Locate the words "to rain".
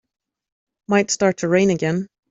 1.37-1.69